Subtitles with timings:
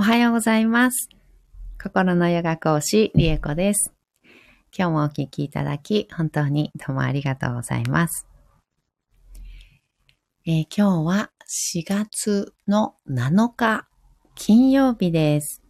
[0.00, 1.10] おはようございます。
[1.78, 3.92] 心のヨガ講師、リエコです。
[4.74, 8.26] 今日もお聞きいただき、本当にどうもありがとうございます。
[10.46, 11.30] えー今日は
[11.74, 13.88] 4月の7日、
[14.34, 15.62] 金曜日です。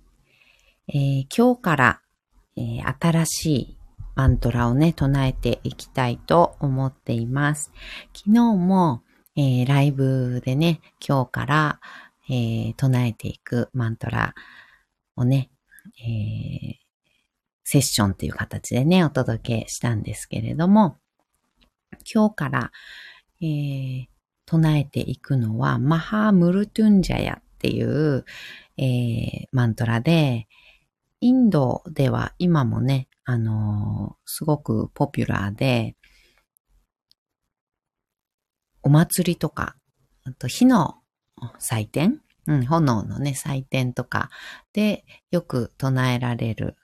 [0.86, 2.00] えー今日から、
[2.56, 3.78] えー新しい
[4.14, 7.72] マントラをね、唱えていきたいと思っています。
[8.14, 9.02] 昨日も、
[9.34, 11.80] えーライブでね、今日から、
[12.30, 14.34] えー唱えていくマントラ
[15.16, 15.50] をね、
[15.98, 16.80] えー
[17.64, 20.98] セッションという形でね、お届けしたんですけれども、
[22.12, 22.72] 今日から、
[23.42, 24.06] えー
[24.46, 28.24] 唱えていくのは、マハムルトゥンジャヤっていう、
[28.76, 30.48] えーマントラで、
[31.20, 35.96] インドでは今もね、あのーすごくポピュラーで、
[38.82, 39.76] お祭りとか、
[40.24, 40.96] あと火の
[41.58, 44.30] 祭典うん、炎のね、祭典とか
[44.72, 46.76] でよく唱えられる、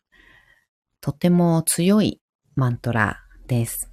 [1.00, 2.20] とても強い
[2.54, 3.90] マントラです。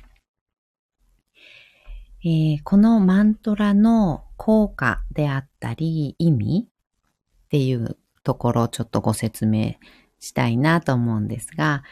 [2.26, 9.76] えーこのマントラの効果であったり意味っていうところをちょっとご説明
[10.20, 11.84] したいなと思うんですが、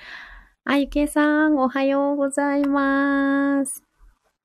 [0.63, 3.83] あゆけさん、おはようございます。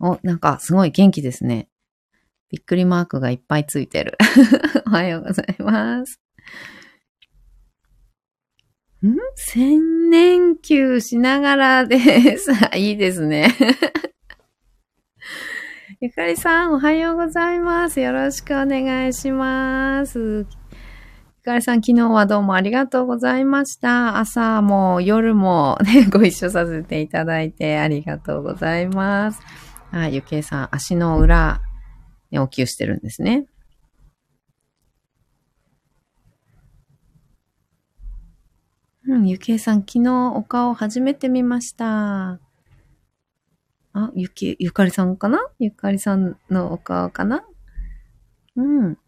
[0.00, 1.68] お、なんかすごい元気ですね。
[2.50, 4.16] びっくりマークがいっぱいついてる。
[4.86, 6.20] おはようございます。
[9.04, 9.16] ん？
[9.34, 12.52] 千年休しながらです。
[12.78, 13.52] いいですね。
[16.00, 18.00] ゆかりさん、おはようございます。
[18.00, 20.18] よろしくお願いします。
[20.18, 20.46] ゆ
[21.44, 24.18] かりさん、昨日はどうもありがとうございました。
[24.18, 29.40] 朝も夜もね、ご一緒させていただいてありがとうございます。
[29.90, 31.60] あ、ゆけいさん、足の裏、
[32.30, 33.46] ね、お灸してるんですね。
[39.08, 42.40] うん、ゆきえさん、昨日お顔初めて見ました。
[43.92, 45.38] あ、ゆき、ゆかりさんかな？
[45.58, 47.44] ゆかりさんのお顔かな？
[48.56, 48.98] うん。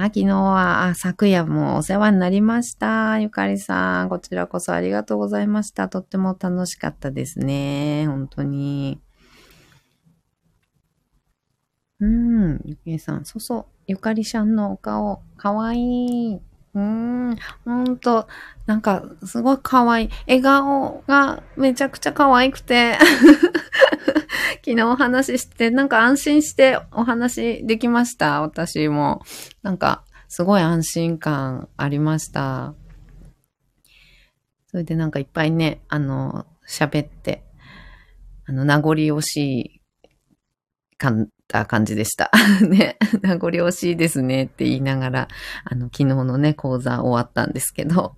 [0.00, 3.18] あ、昨日は、あ、昨夜もお世話になりました。
[3.18, 5.88] ゆかりさん、こちらこそありがとうございました。
[5.88, 8.06] とっても楽しかったですね。
[8.06, 9.00] 本当に。
[11.98, 16.34] うん、ゆきえさん、そうそう、ゆかりちゃんのお顔、かわいい。
[16.36, 18.28] うーん、ほんと、
[18.66, 20.10] なんか、すごいかわいい。
[20.28, 22.96] 笑顔がめちゃくちゃ可愛くて、
[24.64, 28.40] 昨日お話しして、なんか安心してお話できました？
[28.42, 29.22] 私も。
[29.62, 32.74] なんか、すごい安心感ありました。
[34.66, 37.44] それでなんかいっぱいね、あの、喋って、
[38.46, 39.36] あの、名残惜し
[40.90, 42.30] いかんた感じでした。
[42.68, 45.28] ね、名残惜しいですねって言いながら、
[45.64, 48.14] あの、昨日のね、講座終わったんですけど。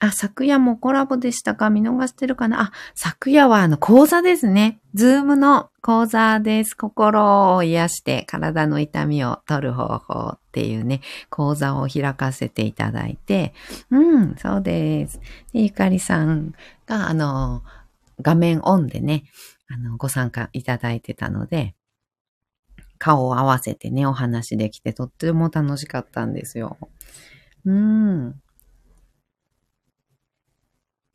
[0.00, 1.70] あ、昨夜もコラボでしたか？
[1.70, 2.62] 見逃してるかな？
[2.62, 4.78] あ、昨夜はあの講座ですね。
[4.94, 6.76] ズームの講座です。
[6.76, 11.00] 心を癒して体の痛みを取る方法っていうね、
[11.30, 13.54] 講座を開かせていただいて、
[13.90, 15.20] うん、そうです。
[15.52, 16.54] で、ゆかりさん
[16.86, 17.64] があの、
[18.20, 19.24] 画面オンでね、
[19.68, 21.74] あの、ご参加いただいてたので、
[22.98, 26.78] 顔を合わせてね、お話できてとっても楽しかったんですよ。
[27.64, 28.40] うん。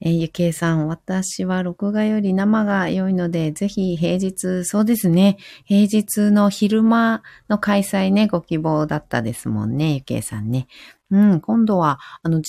[0.06, 5.38] えーゆけいさん、私は録画より生が良いので、ぜひ平日、そうですね。
[5.64, 10.68] 平日の昼間の開催ね、ご希望だったですもんね、ゆけいさんね。
[11.09, 12.42] うん、今度は、あの、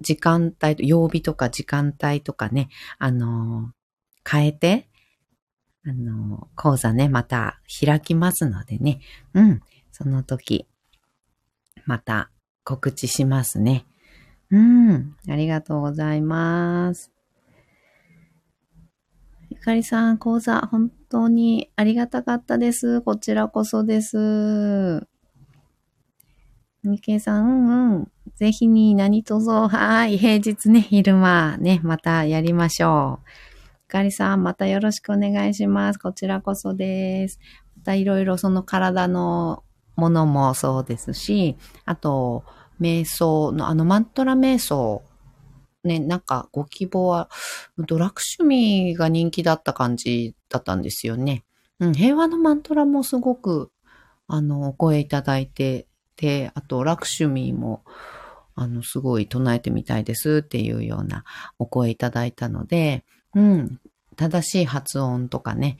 [0.00, 4.88] 時間帯と、曜日とか時間帯とかね、あのー変えて、
[5.84, 9.00] あのー講座ね、また開きますのでね。
[9.34, 9.60] うん、
[9.92, 10.66] その時、
[11.84, 12.30] また
[12.64, 13.84] 告知しますね。
[14.50, 17.12] うん、ありがとうございます。
[19.50, 23.02] ゆかりさん、講座、本当にありがたかったです。
[23.02, 25.06] こちらこそです。
[26.82, 28.12] みけいさん、うんうん。
[28.36, 30.16] ぜひに何卒、はい。
[30.16, 33.28] 平日ね、昼間ね、またやりましょう。
[33.86, 35.98] ゆかりさん、またよろしくお願いします。
[35.98, 37.40] こちらこそです。
[37.76, 39.64] またいろいろその体の
[39.96, 42.44] ものもそうですし、あと、
[42.80, 45.02] 瞑想の、あの、マントラ瞑想、
[45.84, 47.30] ね、なんかご希望は、
[47.78, 51.44] ドラクシュミが人気だった感じだったんですよね。
[51.80, 53.70] うん、平和のマントラもすごく、
[54.26, 55.86] あの、お声いただいて、
[56.16, 57.84] で、あと、ラクシュミーも、
[58.54, 61.24] あの、すごい唱えてみたいですっていうような
[61.58, 63.04] お声いただいたので、
[63.34, 63.80] うん、
[64.16, 65.78] 正しい発音とかね、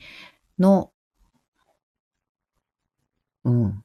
[0.57, 0.91] の、
[3.43, 3.83] うん、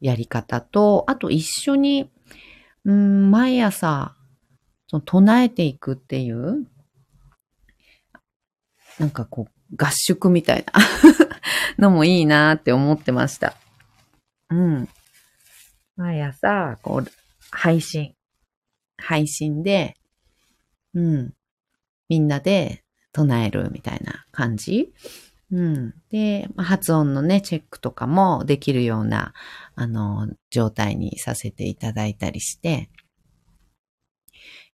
[0.00, 2.10] やり方と、あと一緒に、
[2.84, 4.16] うん、毎朝、
[4.88, 6.66] その唱えていくっていう、
[8.98, 10.72] なんかこう、合宿みたいな
[11.78, 13.54] のもいいなって思ってました。
[14.50, 14.88] うん。
[15.96, 17.10] 毎朝、こう、
[17.50, 18.14] 配信。
[18.96, 19.96] 配信で、
[20.94, 21.34] うん。
[22.08, 22.82] みんなで
[23.12, 24.92] 唱えるみたいな感じ。
[25.52, 25.94] うん。
[26.10, 29.34] で、発音のね、チェックとかもできるような、
[29.74, 32.88] あの、状態にさせていただいたりして、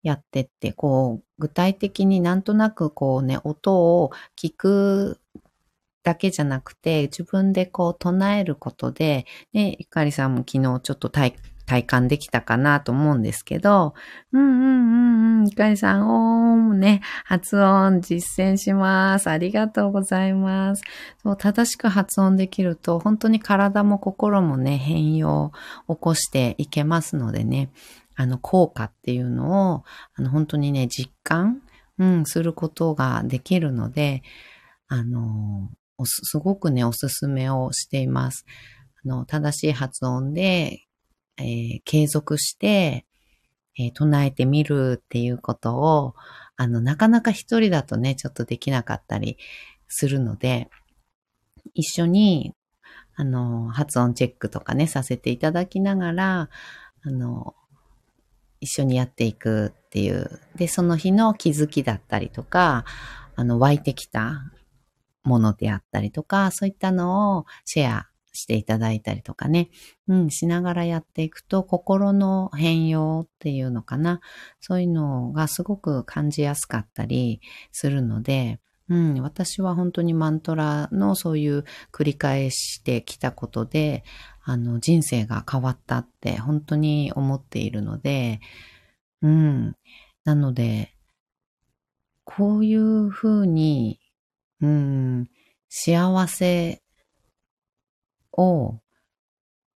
[0.01, 5.19] やってって、こう、具体的になんとなくこうね、音を聞く
[6.03, 13.93] だけじゃなくて、自分でこう唱えることで、ね、ゆかりさんも昨日ちょっと体体感できたかなと思うんですけど、
[14.31, 19.29] うんうんうんうん、ゆかりさん、おーもね、発音実践します。
[19.29, 20.83] ありがとうございます。
[21.21, 25.51] そう正しく発音できると、本当に体も心もね、変容
[25.87, 27.69] を起こしていけますのでね、
[28.15, 29.83] あの、効果っていうのを、
[30.15, 31.61] あの、本当にね、実感、
[31.99, 34.23] うん、することができるので、
[34.87, 35.69] あの、
[36.05, 38.45] すごくね、おすすめをしています。
[39.05, 40.79] あの、正しい発音で、
[41.37, 43.05] えー、継続して、
[43.77, 46.15] えー、唱えてみるっていうことを、
[46.55, 49.37] あの、なかなか一人だとね、ちょっとできなかったり
[49.87, 50.69] するので、
[51.73, 52.53] 一緒に、
[53.15, 56.49] あの、発音チェックとかね、させていただきながら、
[57.03, 57.55] あの、
[58.59, 60.39] 一緒にやっていくっていう。
[60.55, 62.85] で、その日の気づきだったりとか、
[63.35, 64.51] あの、湧いてきた
[65.23, 69.69] ものであったりとか、そういったのをシェアしていただいたりとかね、
[70.07, 74.21] うん、しながらやっていくと、心の変容っていうのかな、
[74.59, 77.41] そういうのがすごく感じやすかったり
[77.71, 78.59] するので、
[78.89, 84.03] うん、私は本当にマントラのそういう繰り返してきたことで、
[84.43, 88.41] あの、人生が変わったって本当に思っているので、
[89.21, 89.75] うん。
[90.25, 90.93] なので、
[92.25, 93.99] こういうふうに
[94.63, 95.29] うん、
[95.67, 96.82] 幸せ
[98.33, 98.79] を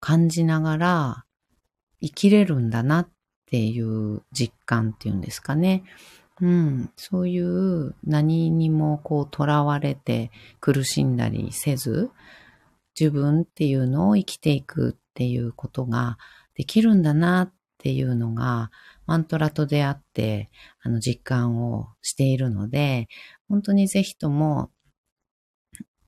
[0.01, 1.25] 感じながら
[2.01, 3.09] 生きれるんだなっ
[3.47, 5.85] ていう実感っていうんですかね。
[6.41, 10.31] うん、そういう何にもこう囚われて
[10.61, 12.11] 苦しんだりせず、
[12.99, 16.19] 自分っていうのを生きていくっていうことが
[16.55, 18.71] できるんだなっていうのが、
[19.07, 20.51] マントラと出会って、
[20.83, 23.09] あの、実感をしているので、
[23.49, 24.71] 本当にぜひとも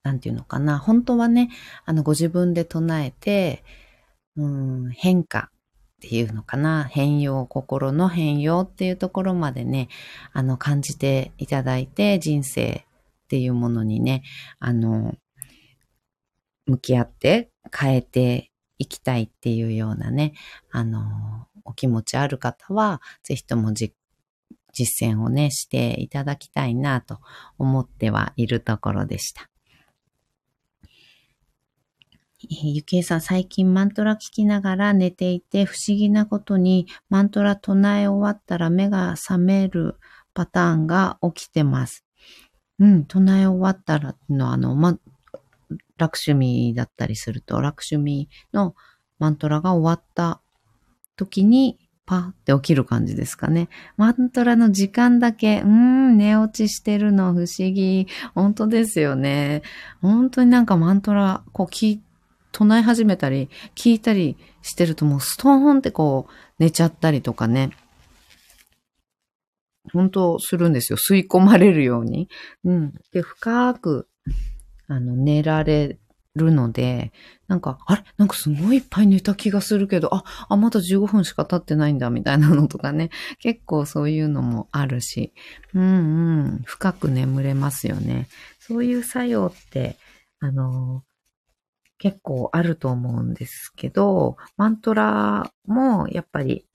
[0.07, 1.51] なんていうのかな、本当はね、
[1.85, 3.65] あの、ご自分で唱えて、
[4.37, 5.51] うん、変化
[5.97, 9.89] っていうのかな、変容、心の変容っていうところまでね、
[10.33, 12.85] あの、感じていただいて、人生
[13.25, 14.23] っていうものにね、
[14.61, 15.17] あの、
[16.67, 20.35] 向き合って変えていきたいっていうようなね、
[20.71, 23.93] あの、お気持ちある方は、ぜひとも実
[25.01, 27.19] 践をね、していただきたいなと
[27.59, 29.51] 思ってはいるところでした。
[32.51, 39.97] えゆきえさん、最近マントラ聞きながら寝ていて、不思議なことにマントラ唱え終わったら目が覚める
[40.35, 42.05] パターンが起きてます。
[42.79, 44.99] うん、唱え終わったらの、あの、ま、
[45.97, 48.75] 楽趣味だったりすると、楽趣味の
[49.19, 50.41] マントラが終わった
[51.17, 53.69] 時に、パーって起きる感じですかね。
[53.97, 58.07] マントラの時間だけ、うん、寝落ちしてるの不思議。
[58.35, 59.63] 本当ですよね。
[60.01, 62.03] 本当になんかマントラ、こう聞い
[62.57, 67.73] 唱え始めたり、聞いたりしてるともうストーンってこう寝ちゃったりとかね。
[69.93, 70.97] 本当するんですよ。
[70.97, 72.31] 吸い込まれるように。
[72.65, 72.95] うん。
[73.13, 74.09] で、深く、
[74.89, 75.99] あの、寝られ
[76.35, 77.13] るので、
[77.47, 78.05] なんか、あれ？
[78.17, 83.11] なんかすごいいっぱい寝た気がするけど、あ、あ、まだ15分しか経ってないんだ、みたいなのとかね。
[83.39, 85.35] 結構そういうのもあるし、
[85.75, 88.29] うんうん、深く眠れますよね。
[88.59, 89.99] そういう作用って、
[90.41, 91.05] あの、
[91.99, 96.67] 結構あると思うんですけど、マントラもやっぱり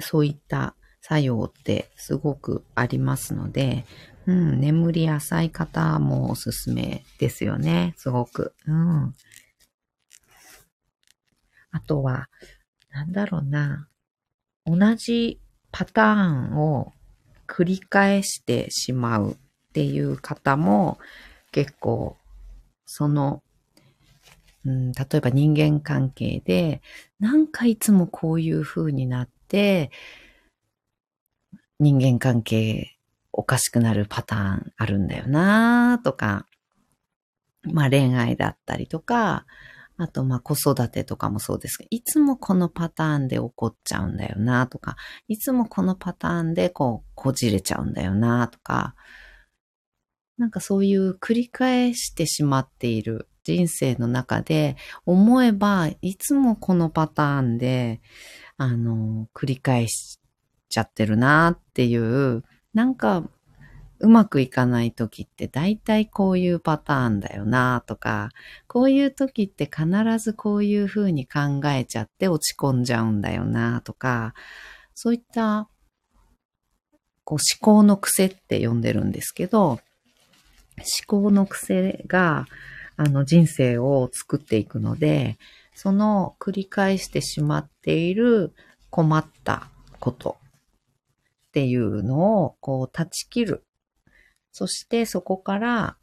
[0.00, 3.84] そういった作用ってすごくありますので、
[4.26, 7.94] うん、眠り浅い方もおすすめですよね。
[7.96, 8.54] すごく。
[8.66, 9.14] うん。
[11.70, 12.28] あとは、
[12.90, 13.88] なんだろうな。
[14.64, 15.38] 同じ
[15.70, 16.92] パターンを
[17.46, 19.36] 繰り返してしまうっ
[19.72, 20.98] ていう方も
[21.52, 22.16] 結構
[22.86, 23.42] その
[24.66, 26.82] うん、例えば人間関係で、
[27.20, 29.92] なんかいつもこういう風になって、
[31.78, 32.96] 人間関係
[33.32, 36.46] おかしくなるパターンあるんだよなとか、
[37.62, 39.46] まあ恋愛だったりとか、
[39.98, 44.96] あとまあ子育てとかもそうですが、いつもこのパターンで起こっちゃうんだよなとか、
[45.28, 48.96] いつもこのパターンでこうこじれちゃうんだよなとか、
[50.38, 58.00] なんかそういう繰り返してしまっている人生の中で思えばいつもこのパターンで、
[58.56, 60.18] あの、繰り返し
[60.68, 62.42] ちゃってるなっていう、
[62.74, 63.22] なんか
[64.00, 68.30] うまくいかない時って大体こういうパターンだよなとか、
[68.66, 69.86] こういう時って必
[70.18, 74.34] ずこういう風に考えちゃって落ち込んじゃうんだよなとか、
[74.92, 75.68] そういった
[77.22, 79.80] こう思考の癖って呼んでるんですけど、思
[81.06, 82.46] 考の癖が
[82.96, 85.38] あの人生を作っていくので、
[85.74, 88.54] その繰り返してしまっている
[88.90, 89.68] 困った
[90.00, 90.36] こと
[91.48, 93.64] っていうのをこう断ち切る。
[94.52, 95.96] そしてそこから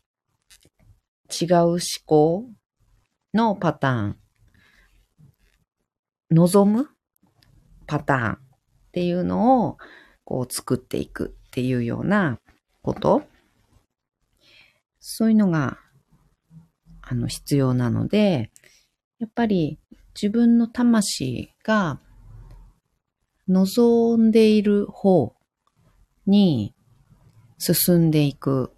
[1.29, 2.45] 違う思考
[3.33, 4.17] のパターン、
[6.29, 6.89] 望む
[7.87, 8.37] パターンっ
[8.91, 9.77] ていうのを
[10.23, 12.39] こう作っていくっていうような
[12.81, 13.23] こと
[14.99, 15.79] そういうのが
[17.05, 18.51] あの、必要なので、
[19.19, 19.79] やっぱり
[20.15, 21.99] 自分の魂が
[23.47, 25.35] 望んでいる方
[26.25, 26.73] に
[27.57, 28.71] 進んでいく。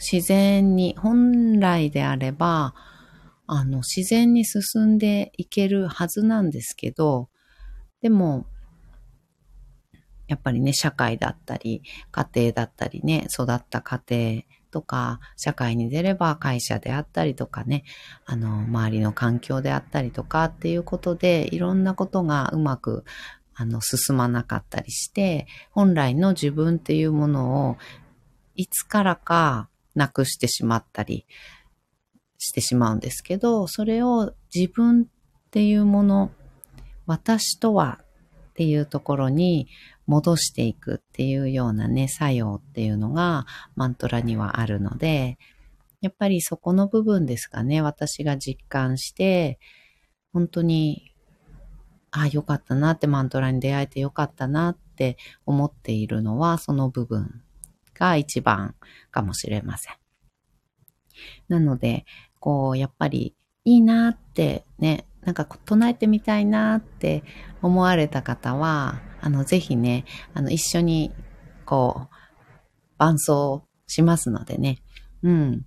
[0.00, 2.74] 自然に、本来であれば、
[3.46, 7.28] あの、自然に進んでいけるはずなんですけど、
[8.02, 8.46] でも、
[10.26, 14.42] やっぱりね、社会だったり、家庭だったりね、育った家庭
[14.74, 17.84] とか、社会に出れば会社であったりとかね、
[18.26, 23.04] あの、周りの環境であったりとかっていうことで、いろんなことがうまく、
[23.54, 27.76] あの、進まなかったりして、本来の自分っていうものを、
[28.56, 31.24] いつからかなくしてしまったり
[32.38, 35.06] してしまうんですけど、それを自分っ
[35.52, 36.32] ていうもの、
[37.06, 39.68] 私とはっていうところに
[40.06, 43.46] 戻していくっていうようなね、作用っていうのが
[43.76, 45.38] マントラにはあるので、
[46.00, 49.58] やっぱりそこの部分ですかね、私が実感して、
[50.32, 51.14] 本当に、
[52.10, 57.42] ああ、よかったなってマントラに出会えてよかったなって思っているのは、その部分
[57.94, 58.74] が一番
[59.10, 59.94] かもしれません。
[61.48, 62.04] なので、
[62.38, 63.34] こう、やっぱり
[63.64, 67.24] いいなってね、なんか唱えてみたいなって
[67.62, 70.04] 思われた方は、あの、ぜひね、
[70.34, 71.10] あの、一緒に、
[71.64, 72.14] こう、
[72.98, 74.82] 伴奏しますのでね、
[75.22, 75.64] うん。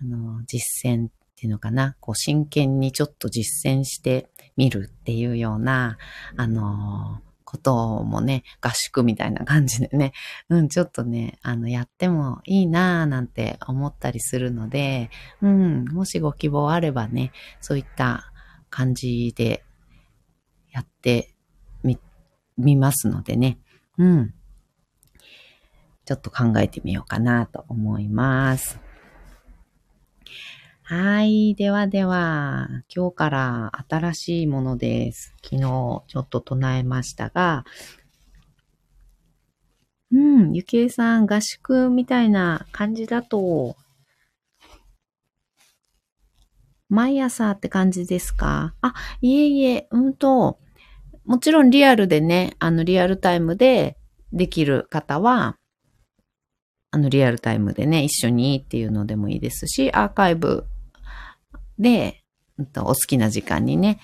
[0.00, 5.98] あの、実践っていうのかな、こう、真剣にちょっと実践してみるっていうような、
[6.36, 7.74] あの、こと
[8.04, 10.12] もね、合宿みたいな感じでね、
[10.48, 15.10] うん、ちょっとね、あの、やってもいいなぁなんて思ったりするので、
[15.42, 18.32] うん、もしご希望あればね、そういった
[18.70, 19.64] 感じで
[20.70, 21.35] やって、
[22.56, 23.58] みますのでね。
[23.98, 24.34] うん。
[26.04, 28.78] ちょっと考えてみようかなと思います。
[30.82, 31.56] はい。
[31.56, 35.34] ではでは、今日から新しいものです。
[35.42, 37.64] 昨日ちょっと唱えましたが、
[40.12, 43.76] うん、ゆきえさん、合宿みたいな感じだと、
[46.88, 48.76] 毎朝って感じですか？
[48.80, 50.60] あ、いえいえ、うんと、
[51.26, 53.96] もちろんリアルでね、あの、リアルタイムで
[54.32, 55.56] できる方は、
[56.92, 60.64] あの、リアルタイムでね、一緒にっていうのでもいいですし、アーカイブ
[61.78, 62.22] で、
[62.78, 63.98] お好きな時間にね、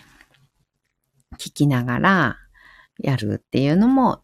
[1.38, 2.38] 聞きながら
[2.99, 4.23] やるっていうのも、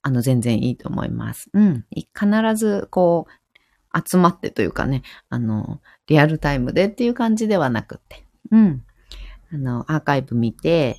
[0.00, 1.50] あの、全然いいと思います。
[1.52, 1.84] うん。
[1.90, 8.84] 必ず、こう、集まってというかね、あの、リアルタイムでっていう感じではなくて、うん。
[9.52, 10.96] あの、アーカイブ見て、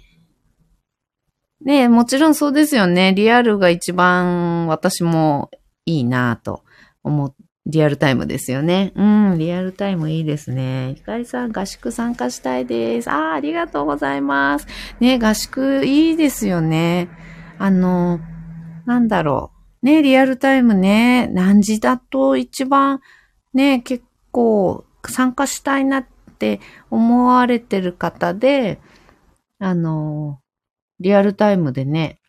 [1.63, 3.13] ねもちろんそうですよね。
[3.13, 5.50] リアルが一番私も
[5.86, 6.63] いいなと
[7.03, 7.36] 思う。
[7.65, 8.91] リアルタイムですよね。
[8.96, 10.96] うん、リアルタイムいいですね。
[10.98, 13.10] ひかりさん、合宿参加したいです。
[13.10, 14.67] ああ、ありがとうございます。
[15.00, 17.08] ね、合宿いいですよね。
[17.58, 18.20] あの、
[18.86, 19.51] なんだろ
[19.82, 19.86] う。
[19.86, 23.00] ね、リアルタイムね、何時だと一番
[23.53, 26.05] ね、結構参加したいなっ
[26.38, 28.82] て思われてる方で、
[29.60, 30.39] あの、
[31.03, 32.19] リアルタイムでね、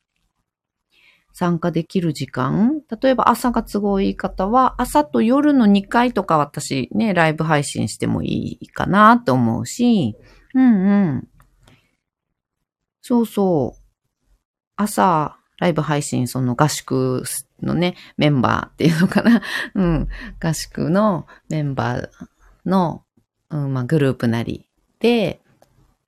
[1.32, 10.16] 参加できる時間例えば朝が都合いい方は、朝と夜の2回とか私ね、ライブ配信してもいいかなと思うし、
[10.54, 11.28] うんうん。
[13.00, 13.80] そうそう。
[14.76, 17.22] 朝ライブ配信、その合宿
[17.62, 19.40] のね、メンバーっていうのかな。
[19.74, 20.08] うん。
[20.40, 22.08] 合宿のメンバー
[22.66, 23.04] の、
[23.50, 25.40] うん、まあ、グループなりで、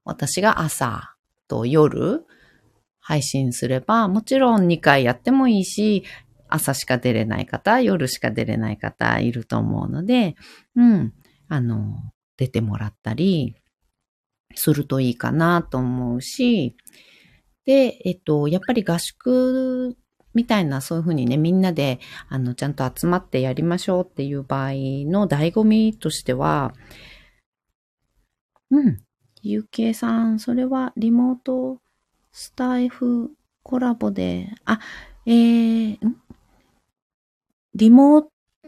[0.04, 1.16] 私が朝
[1.48, 2.24] と夜
[3.06, 6.02] 配信すれば、もちろん2回やってもいいし、
[6.48, 10.34] 朝しか出れない方、夜しか出れない方いると思うので、
[10.74, 11.14] うん、
[11.48, 11.94] あの、
[12.36, 13.54] 出てもらったり
[14.56, 16.76] するといいかなと思うし、
[17.64, 19.96] で、えっと、やっぱり合宿
[20.34, 26.74] みたいな、そういうふうにね、みんなで、あの、ちゃんと集まってやりましょうっていう場合の醍醐味としては、
[28.72, 28.98] うん、
[29.44, 31.80] UK さん、それはリモート
[32.38, 33.30] スタイフ
[33.62, 34.78] コラボで、あ、
[35.24, 36.16] えー、ん？
[37.74, 38.24] リモー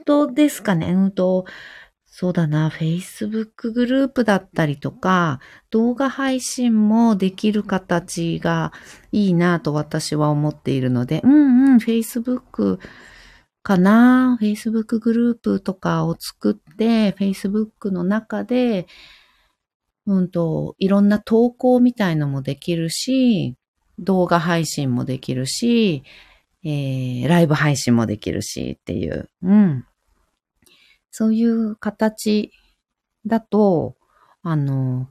[0.07, 0.91] トですかね？
[0.95, 1.45] うんと、
[2.07, 8.73] そうだな、Facebook グループだったりとか、動画配信もできる形が
[9.13, 12.81] いいなと私は思っているので、うんうん、Facebook
[13.63, 18.87] かな ?Facebook グループとかを作って、Facebook の中で、
[20.09, 23.57] うんと、いろんな投稿みたいのもできるし、
[23.99, 26.03] 動画配信もできるし、
[26.65, 29.85] えー、ライブ配信もできるしっていう、うん。
[31.11, 32.53] そういう形
[33.27, 33.97] だと、
[34.43, 35.09] あの、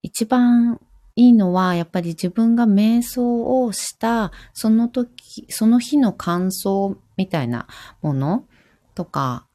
[0.00, 0.80] 一番
[1.14, 7.66] いいのは、やっぱり自分が瞑想をした、その時、その日の感想みたいな
[8.00, 8.46] もの
[8.94, 9.46] とか、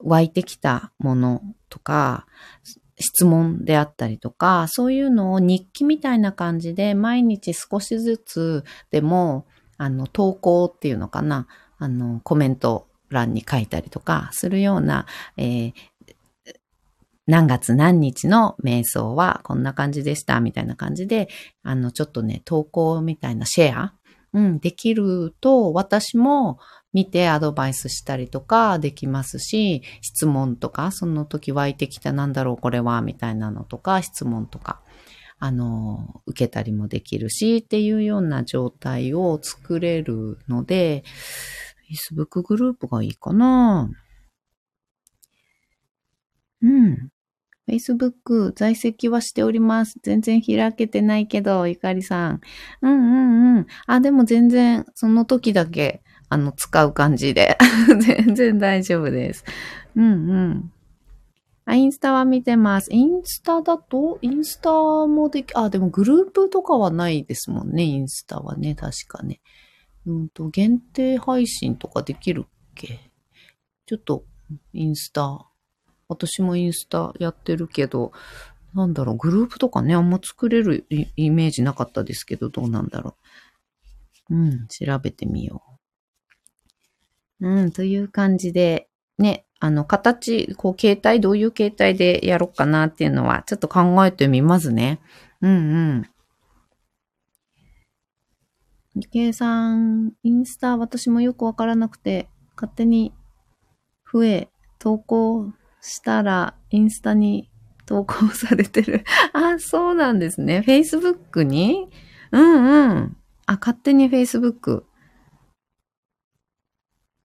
[0.00, 2.26] 湧いてきたものとか、
[3.00, 11.46] 質問であったりとか、そういうのを日記みたいな感じで毎日少しずつでも、あの、投稿っていうのかな、
[11.78, 15.72] あの、コメント欄に書いたりとかするような、えー、
[17.26, 21.28] 何月何日の瞑想はこんな感じでした、みたいな感じで、
[21.62, 23.94] あの、ちょっとね、投稿みたいなシェア、
[24.32, 26.58] うん、できると、私も
[26.92, 34.80] 見てアドバイスしたりとかできますし、質問とか、その時湧いてきたなんだろう、これは、みたいなのとか、質問とか、
[35.38, 41.04] あの、受けたりもできるし、っていうような状態を作れるので、
[41.90, 43.90] Facebook グループがいいかな
[46.62, 47.10] うん。
[47.68, 49.98] Facebook 在籍はしております。
[50.02, 52.40] 全然開けてないけど、ゆかりさん。
[52.82, 53.66] うんうんうん。
[53.86, 57.58] あ、でも全然その時だけ、あの、使う感じで。
[58.00, 59.44] 全然大丈夫です。
[59.96, 60.72] うんうん。
[61.64, 62.88] あ、インスタは見てます。
[62.92, 69.40] インスタだと、インスタもでき、あ、でもグループとかはないですもんね、インスタはね、確かね。
[70.06, 73.10] うんと、限定配信とかできるっけ？
[73.86, 74.24] ちょっと、
[74.72, 75.46] インスタ。
[76.08, 78.12] 私もインスタやってるけど、
[78.74, 83.16] なんだろう、グループとかね、あんま作れるイメージなかったですけど、どうなんだろ
[84.30, 84.34] う。
[84.34, 85.67] うん、調べてみよう
[87.40, 87.64] う。
[87.66, 95.00] ん、という感じで、ね、あの、形、こう、携帯、どういう携帯でやろうかなっていうのは、ちょっと考えてみますね。
[95.42, 95.54] うんう
[96.00, 96.08] ん。
[99.12, 103.12] 計算、インスタ、私もよくわからなくて、勝手に
[104.12, 104.48] 増え、
[104.78, 107.50] 投稿したら、インスタに
[107.86, 109.04] 投稿されてる。
[109.32, 110.64] あ、そうなんですね。
[110.66, 111.88] Facebook に？
[112.32, 113.16] うんうん。
[113.46, 114.82] あ、勝手に Facebook。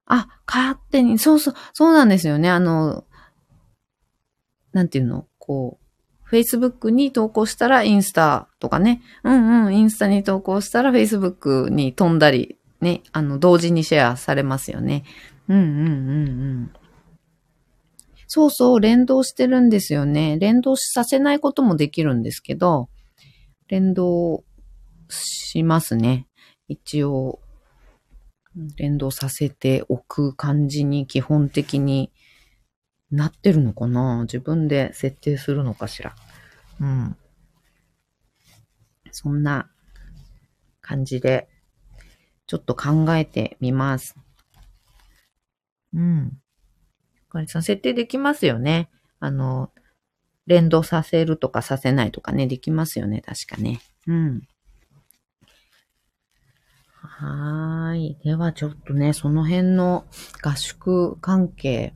[0.05, 2.49] あ、勝手に、そうそう、そうなんですよね。
[2.49, 3.05] あの、
[4.71, 5.27] なんていうの？
[5.37, 9.01] こう、Facebook に投稿したらインスタとかね。
[9.23, 15.03] うんうん、インスタに投稿したら Facebook に飛んだり、ね、あの、同時にシェアされますよね。
[15.47, 15.89] うんうんうんう
[16.65, 16.73] ん。
[18.27, 20.39] そうそう、連動してるんですよね。
[20.39, 22.89] 連動させないこともできるんですけど、
[23.67, 24.43] 連動
[25.09, 26.27] しますね。
[26.67, 27.41] 一応、
[28.77, 32.11] 連動させておく感じに基本的に
[33.11, 34.21] なってるのかな？
[34.23, 36.15] 自分で設定するのかしら？
[36.79, 37.17] うん。
[39.11, 39.69] そんな
[40.81, 41.47] 感じで、
[42.47, 44.15] ちょっと考えてみます。
[45.93, 46.39] うん。
[47.29, 48.89] かりさん、設定できますよね。
[49.19, 49.71] あの、
[50.45, 53.21] 連動させるとかさせないとかね、できますよね。
[53.21, 53.81] 確かね。
[54.07, 54.41] うん。
[57.05, 58.17] はーい。
[58.23, 60.05] ではちょっとね、その辺の
[60.41, 61.93] 合宿関係、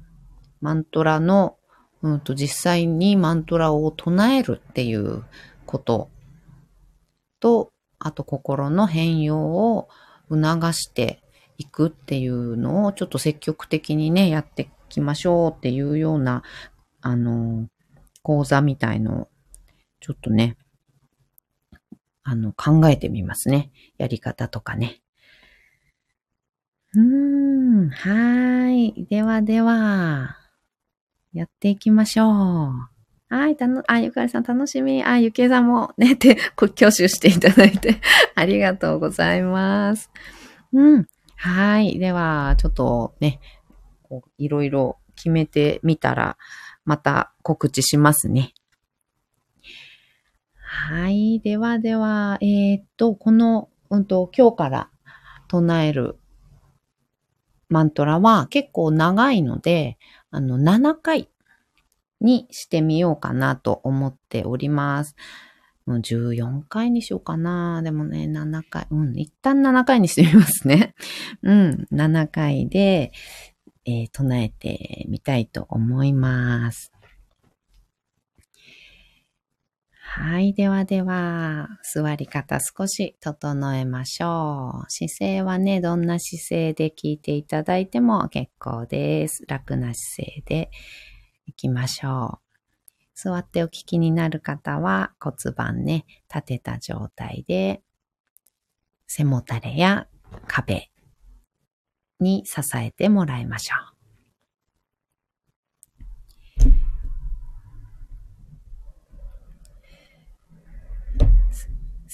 [0.61, 1.57] マントラの、
[2.01, 5.23] うんと実際にマントラを唱えるっていう
[5.65, 6.09] こと
[7.39, 9.87] と、あと心の変容を
[10.29, 11.23] 促して
[11.57, 16.43] いくっていうのをちょっと積極的にね、やっていきましょうっていうような、
[17.01, 17.67] あの、
[18.21, 19.27] 講座みたいのを、
[19.99, 20.57] ちょっとね、
[22.29, 23.71] あの、考えてみますね。
[23.97, 24.99] やり方とかね。
[26.93, 29.07] うーん、はーい。
[29.09, 30.35] ではでは、
[31.31, 33.33] やっていきましょう。
[33.33, 35.05] はい、たの、あ、ゆかりさん楽しみ。
[35.05, 38.01] あ、ゆけいさんもね、って、挙手していただいて
[38.35, 40.11] ありがとうございます。
[40.73, 41.07] うん。
[41.37, 41.97] はい。
[41.97, 43.39] では、ちょっとね、
[44.37, 46.37] いろいろ決めてみたら、
[46.83, 48.53] また告知しますね。
[50.69, 51.39] はい。
[51.39, 54.89] ではでは、えー、っと、この、うんと、今日から
[55.47, 56.19] 唱える
[57.69, 59.97] マントラは結構長いので、
[60.29, 61.29] あの、7回
[62.19, 65.15] にしてみようかなと思っております。
[65.85, 67.81] もう14回にしようかな。
[67.81, 68.87] でもね、7回。
[68.91, 70.95] うん、一旦7回にしてみますね。
[71.43, 73.13] うん、7回で、
[73.85, 76.91] えー、唱えてみたいと思います。
[80.19, 80.53] はい。
[80.55, 84.89] ではでは、座り方少し整えましょう。
[84.89, 89.43] 姿勢はね、どんな姿勢で聞いていただいても結構です。
[89.47, 90.71] 楽な姿勢で
[91.45, 92.57] 行きましょう。
[93.13, 97.83] 座ってお聞きになる方は骨盤ね、立てた状態で、
[99.05, 100.07] 背もたれや
[100.47, 100.89] 壁
[102.19, 103.96] に支えてもらいましょう。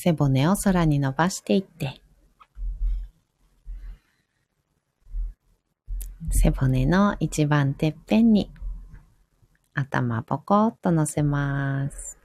[0.04, 2.02] 背骨を空に伸ばしていって、
[6.30, 8.52] 背骨の一番てっぺんに
[9.74, 12.20] 頭ポコッと乗せます。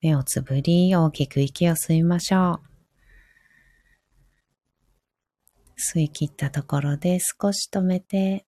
[0.00, 2.71] 目をつぶり、大きく息を吸いましょう。
[5.82, 8.46] 吸い切ったところで少し止めて、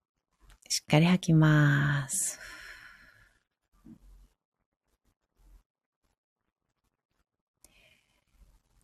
[0.68, 2.38] しっかり吐きます。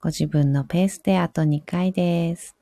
[0.01, 2.60] ご自分のペースであと2回です。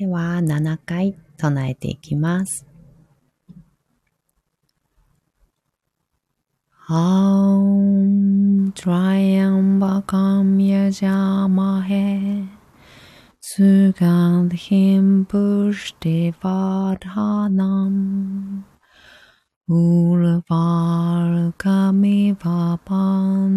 [0.00, 2.64] では、7回唱えていきます。
[6.88, 12.48] Om Triambakam Yajamahe
[13.42, 17.94] Sugandhim Pushti Vadhanam
[19.68, 21.12] Urvarkami
[22.38, 23.50] Vapandanam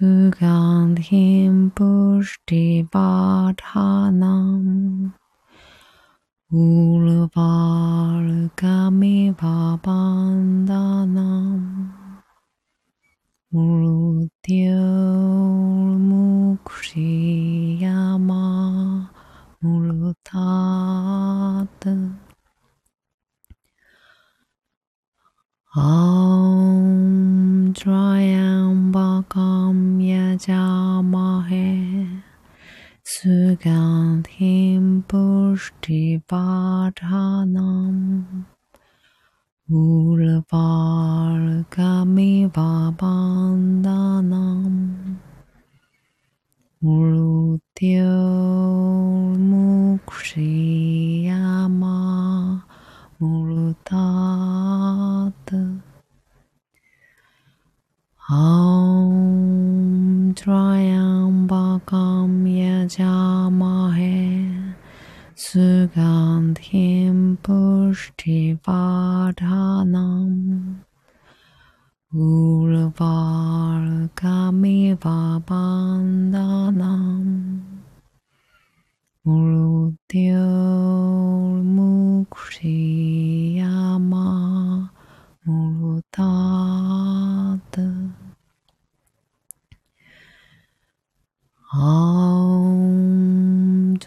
[0.00, 4.64] Sugandhim Pushti Vathanam
[6.52, 11.62] Ulvar Gami Vabandhanam
[13.54, 15.29] Murudhyam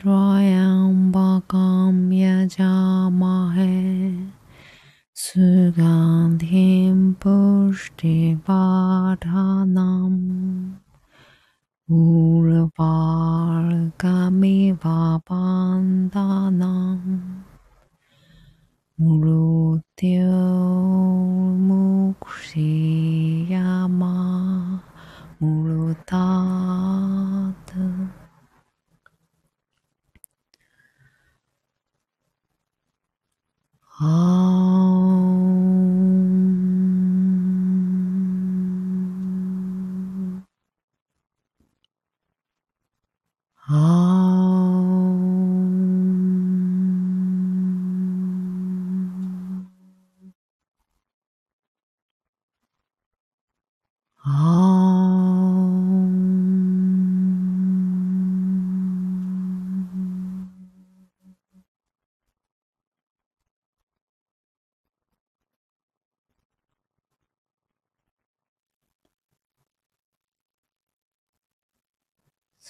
[0.04, 0.33] throughout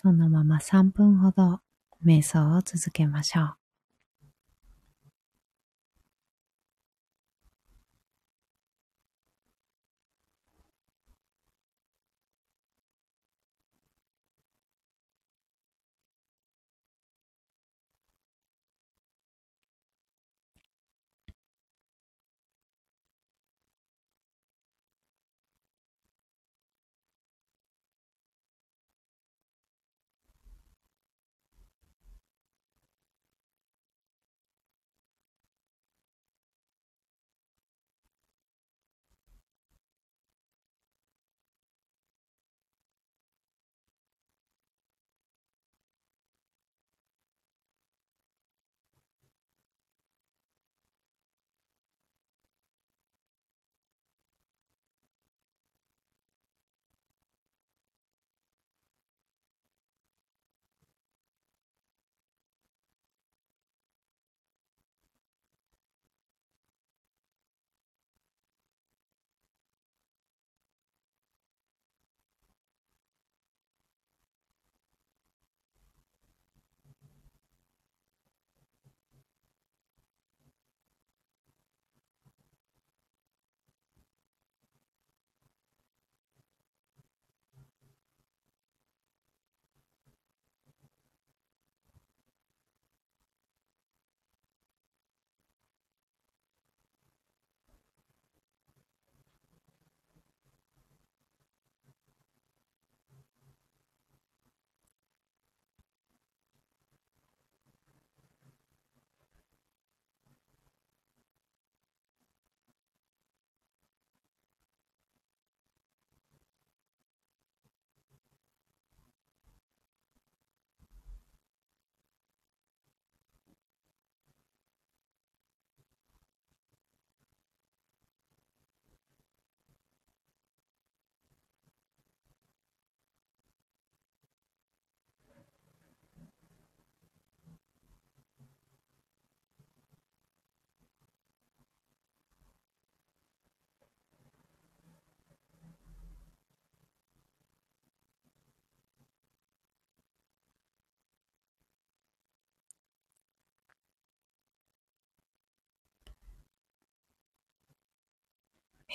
[0.04, 1.60] そのまま3分ほど
[2.06, 3.56] 瞑想を続けましょう。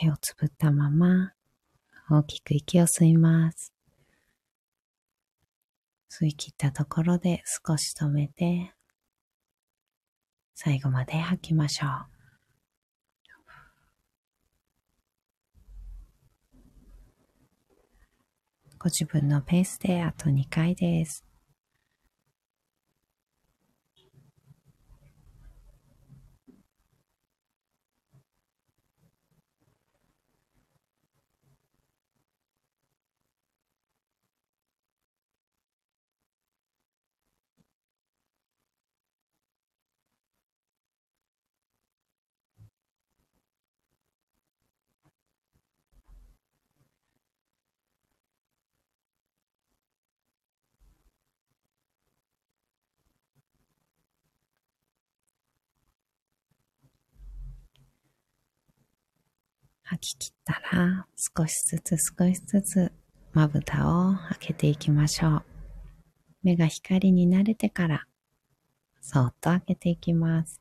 [0.01, 1.33] 目をつぶったまま
[2.11, 3.73] 大きく息を吸います。
[6.11, 8.73] 吸い切ったところで少し止めて
[10.55, 11.91] 最後まで吐きましょう。
[18.81, 21.28] ご自分のペースであと2回です。
[59.99, 62.93] 吐き切ったら少しずつ少しずつ
[63.33, 65.43] まぶたを開けていきましょう。
[66.43, 68.05] 目が光に慣れてから
[69.01, 70.61] そっと開けていきます。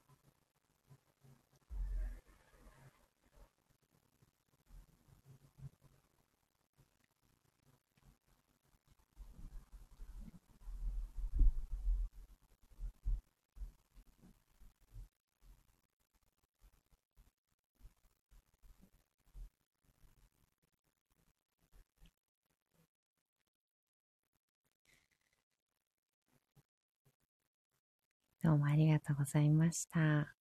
[28.47, 30.33] どうもありがとうございました。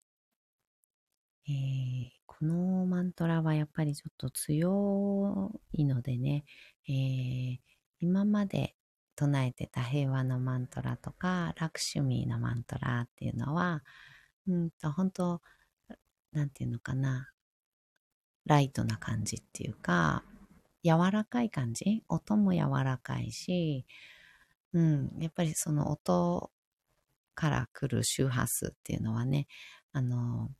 [1.49, 6.45] えー、このマントラはやっぱりちょっと強いのでね、
[6.88, 7.59] えー、
[7.99, 8.77] 今まで
[9.16, 13.83] 唱えてた平和のマントラとか、ラクシュミーのマントラっていうのは、
[14.47, 15.42] うんと、本当
[16.31, 17.33] なんていうのかな、
[18.45, 20.23] ライトな感じっていうか、
[20.85, 22.05] 柔らかい感じ？
[22.07, 23.85] 音も柔らかいし、
[24.73, 26.53] うん、やっぱりその音
[27.37, 29.46] から来る周波数っていうのはね、
[29.92, 30.51] あの、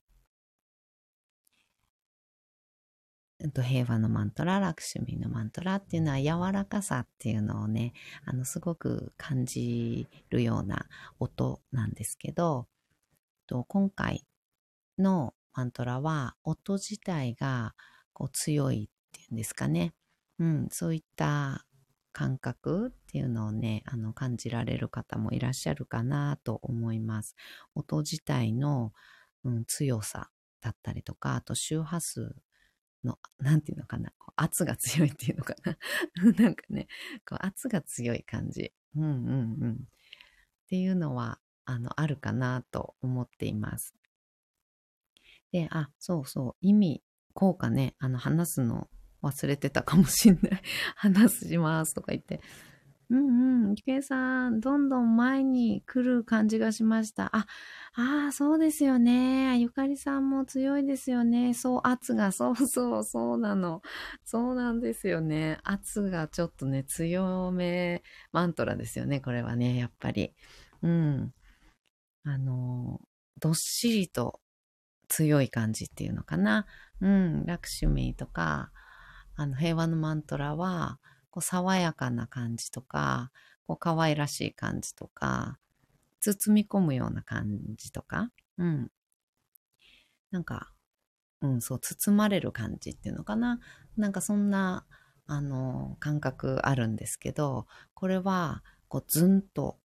[3.63, 7.93] 平和のマントラ、ラクシュミのマントラっていうのは柔らかさっていうのをね、
[8.25, 10.87] あの、すごく感じるような
[11.19, 12.67] 音なんですけど、
[13.69, 14.25] 今回
[14.99, 17.75] のマントラは音自体が
[18.13, 19.95] こう強いっていうんですかね。
[20.39, 21.66] うん、そういった
[22.17, 27.37] 感覚っていうのをね、あの、感じられる方もいらっしゃるかなと思います。
[27.75, 28.95] 音自体の、
[29.45, 30.31] うん、強さ
[30.63, 32.35] だったりとか、あと周波数
[33.05, 35.77] の、なんていうのかな、こう圧が強いっていうのかな。
[36.43, 36.89] なんかね、
[37.29, 38.73] こう圧が強い感じ。
[38.95, 39.73] うんうんうん。
[39.75, 39.77] っ
[40.71, 43.95] ていうのは、あの、あるかなと思っています。
[45.53, 47.03] で、あ、そうそう、意味、
[47.35, 48.89] 効果ね、あの、話すの
[49.27, 50.63] 忘れてたかもしんない。
[50.97, 52.41] 話しますとか言って。
[53.09, 57.27] うんうん、ゆけいさん、どんどん前に来る感じがしました。
[57.37, 57.47] あ、
[57.95, 59.59] ああ、そうですよね。
[59.61, 61.55] ゆかりさんも強いですよね。
[61.55, 63.81] そう、圧が、そうそう、そうなの。
[64.25, 65.59] そうなんですよね。
[65.63, 69.21] 圧がちょっとね、強めマントラですよね。
[69.21, 70.35] これはね、やっぱり。
[70.83, 71.33] うん。
[72.25, 73.01] あの、
[73.41, 74.41] どっしりと
[75.09, 76.67] 強い感じっていうのかな。
[77.01, 78.73] うん、ラクシュミーとか、
[79.37, 80.99] あの、平和のマントラは、
[81.31, 83.31] こう、爽やかな感じとか、
[83.67, 85.59] こう、可愛らしい感じとか、
[86.21, 88.91] 包み込むような感じとか、うん。
[90.31, 90.73] なんか、
[91.43, 93.61] うん、そう、包まれる感じっていうのかな。
[93.97, 94.87] なんかそんな、
[95.27, 99.79] あの、感覚あるんですけど、これは、こう、ずんと、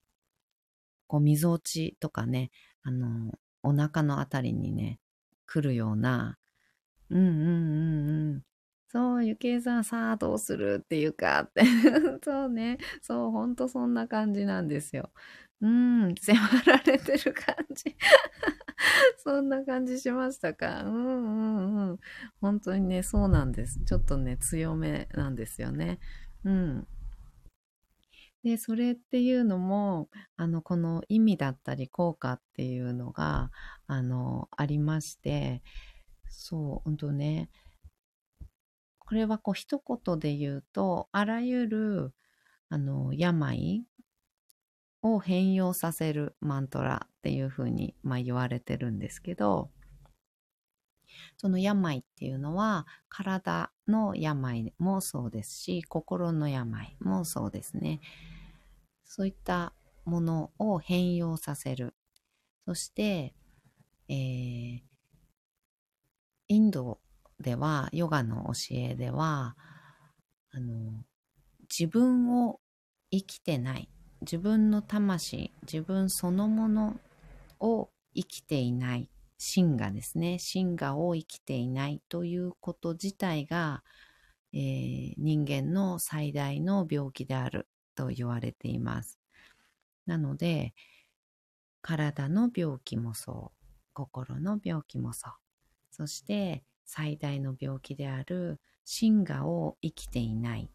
[1.07, 2.51] こう、溝落ちとかね、
[2.83, 3.33] あの、
[3.63, 4.99] お腹のあたりにね、
[5.45, 6.37] 来るような、
[7.09, 8.43] うんうんうんうん、
[8.91, 10.81] そう、ゆきえさん、さあどうする？
[10.83, 11.61] っていうかって
[12.25, 12.77] そうね。
[13.01, 15.11] そう、ほんとそんな感じなんですよ。
[15.61, 17.95] うん、迫られてる感じ
[19.23, 20.83] そんな感じしましたか？
[20.85, 20.99] うんう
[21.87, 21.99] んうん。
[22.41, 23.79] 本当にね、そうなんです。
[23.85, 25.99] ちょっとね、強めなんですよね。
[26.45, 26.87] うん。
[28.43, 33.51] で、それっていうのも、あの、この意味だったり効果っていうのが、
[33.87, 35.61] あの、ありまして、
[36.29, 37.49] そう、ほんとね、
[39.11, 42.13] これはこう一言で言うと、あらゆる、
[42.69, 43.85] あの、病
[45.01, 49.69] を変容させるマントラっていうふうに、まあ、言われてるんですけど、
[51.35, 57.99] その病っていうのは体の病もそうですし、心の病もそうですね。
[59.03, 59.73] そういった
[60.05, 61.95] ものを変容させる。
[62.65, 63.35] そして、
[64.07, 64.79] えー、
[66.47, 67.01] インド
[67.41, 69.55] では、ヨガの教えでは、
[70.51, 71.03] あの、
[71.69, 72.59] 自分を
[73.11, 73.89] 生きてない。
[74.21, 76.99] 自分の魂、自分そのもの
[77.59, 79.09] を生きていない。
[79.37, 80.37] 真我ですね。
[80.37, 83.83] 真我を生きていないということ自体が、
[84.53, 89.19] えー、人間の最大の病気であると言われています。
[90.05, 90.73] なので、
[91.81, 95.33] 体の病気もそう、心の病気もそう、
[95.89, 100.69] そして最大の病気である真我を生きていない、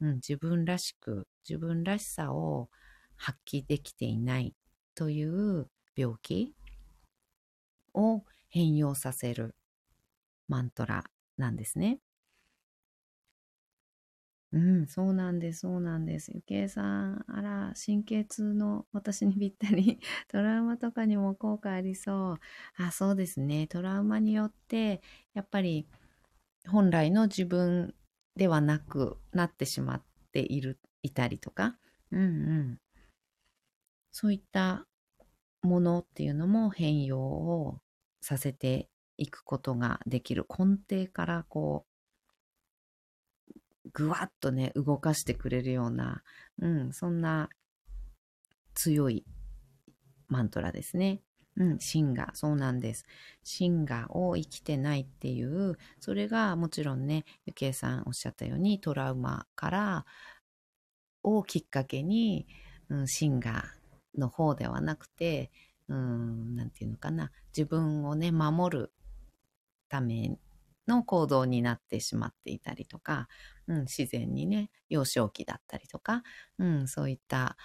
[0.00, 2.68] うん、自分らしく、自分らしさを
[3.16, 4.54] 発揮できていない
[4.94, 6.54] という病気
[7.94, 9.54] を変容させる
[10.48, 11.04] マントラ
[11.36, 12.00] なんですね。
[14.52, 16.32] うん、そうなんです、そうなんです。
[16.34, 22.38] ゆけいさん、あら、神経痛の私にぴったり、 トラウマとかにも効果ありそう。
[22.82, 23.66] あ、そうですね。
[23.66, 25.02] トラウマによって、
[25.34, 25.86] やっぱり、
[26.68, 27.94] 本来の自分
[28.36, 31.78] ではなくなってしまっている、いたりとか、
[32.12, 32.24] うんう
[32.74, 32.80] ん。
[34.12, 34.86] そういった
[35.62, 37.80] ものっていうのも変容を
[38.20, 40.46] させていくことができる。
[40.48, 41.87] 根底からこう、
[43.92, 46.22] ぐわっとね、動かしてくれるような、
[46.60, 47.48] うん、そんな
[48.74, 49.24] 強い
[50.28, 51.20] マントラですね。
[51.56, 53.04] うん、シンガ、そうなんです。
[53.42, 60.06] シンガを生きてないっていう、それがもちろんね、ゆきえさんおっしゃったようにトラウマから
[61.24, 62.46] をきっかけに、
[62.88, 63.64] うん、シンガ
[64.16, 65.50] の方ではなくて、
[65.88, 68.92] うん、なんていうのかな、自分をね、守る
[69.88, 70.38] ため
[70.86, 73.28] の行動になってしまっていたりとか、
[73.68, 76.22] うん、自然にね、幼少期だったりとか、
[76.58, 77.56] うん、そういった、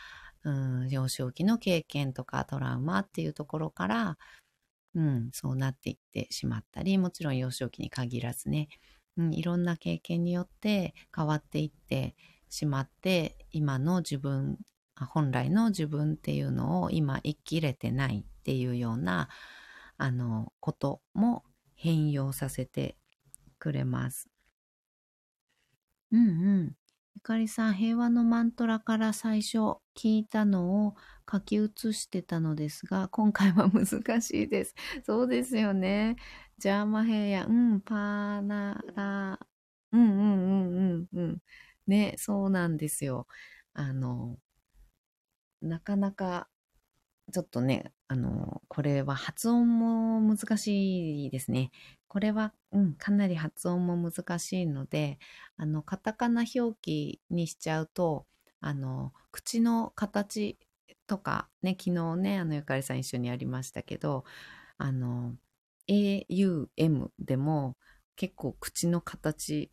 [0.43, 4.17] うん、幼少期の経験とかトラウマっていうところから、
[4.95, 8.67] うん、そうなっていってしまったり、もちろん幼少期に限らずね、
[9.17, 12.15] うん、いろんな経験によって変わっていって
[12.49, 14.59] しまって、今の自分、
[14.95, 19.29] 本来の自分っていうのを今生きれてないっていうような、
[19.97, 21.43] あの、ことも
[21.75, 22.97] 変容させて
[23.57, 24.32] くれます。
[26.13, 26.31] うんう
[26.65, 26.77] ん。
[27.15, 29.57] ゆかりさん、平和のマントラから最初
[29.95, 30.95] 聞いたのを
[31.31, 34.75] 書き写してたのですが、 今回は難しいです。
[35.05, 36.15] そうですよね。
[36.57, 39.39] ジャーマヘイヤ、うん、パーナラ、
[39.91, 41.41] うんうんうんうんうん。
[41.87, 43.27] ね、そうなんですよ。
[43.73, 44.37] あの、
[45.61, 46.47] なかなか
[47.33, 51.71] ちょっとね、あの、これは発音も難しいですね。
[52.07, 55.17] これは、うん、かなり発音も難しいので、
[55.57, 58.27] あの、カタカナ表記にしちゃうと、
[58.61, 60.59] あの、口の形
[61.07, 64.25] とか、ね、昨日ね、あの、ゆかりさん一緒にやりましたけど、
[64.77, 65.35] あの、
[65.87, 67.75] AUM でも
[68.15, 69.71] 結構口の形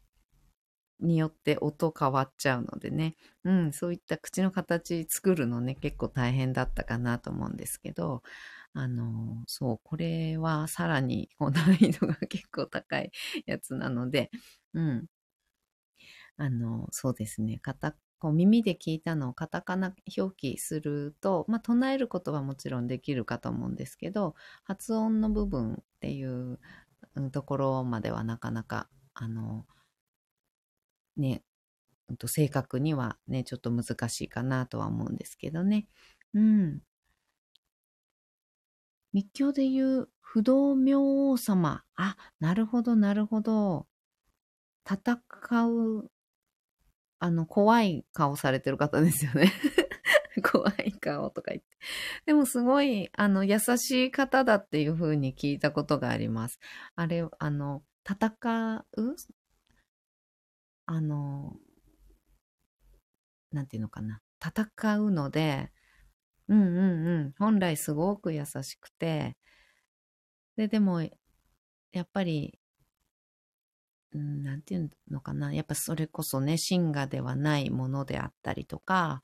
[1.01, 8.23] によって音変わっちゃうのでね、うん、そういった口の形作るのね、結構大変だったかなと思うんですけど、
[8.75, 13.11] あの、そう、これはさらに難易度が結構高い
[13.47, 14.31] やつなので、
[14.75, 15.07] うん。
[16.37, 24.35] あの、そうですね、カタこう耳で聞いたのをカタカナ表記すると、まあ、唱えることはもちろんできるかと思うんですけど、
[24.65, 26.59] 発音の部分っていう
[27.33, 29.67] ところまではなかなか、あの、
[31.21, 31.43] ね、
[32.17, 35.87] と正確にはね、ちょっと難しいかなとは思うんですけどね。
[36.35, 36.81] うん。
[39.13, 41.83] 密教で言う不動明王様。
[41.97, 43.87] あ、なるほど、なるほど。
[44.89, 45.21] 戦
[45.69, 46.11] う、
[47.19, 49.53] あの、怖い顔されてる方ですよね。
[50.53, 51.69] 怖い顔とか言って。
[52.27, 56.61] でもすごい、あの、優しい方だっていう風に聞いたことがあります。
[56.95, 59.17] あれ、あの、戦う
[60.93, 61.55] あの、
[63.53, 64.21] なんていうのかな。
[64.45, 65.71] 戦うので、
[66.49, 67.35] うんうんうん。
[67.39, 69.37] 本来すごく優しくて、
[70.57, 71.01] で、でも、
[71.93, 72.59] やっぱり、
[74.13, 75.55] うん、ていうのかな。
[75.55, 79.23] やっぱそれこそね、真我ではないものであったりとか、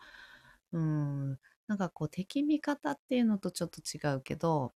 [0.73, 1.31] うん、
[1.67, 4.73] なんかこう敵味方っていうのとちょっと違うけど、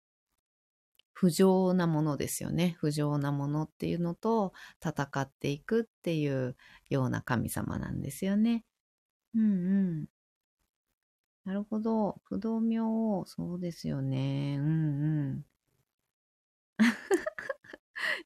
[1.19, 2.77] 不浄なものですよね。
[2.79, 6.55] 不浄なものっていうのと戦っていくっていう
[6.89, 8.63] ような神様なんですよね。
[9.35, 9.45] うんう
[10.03, 10.05] ん。
[11.43, 12.21] なるほど。
[12.23, 14.55] 不動明王、そうですよね。
[14.59, 15.45] うんうん。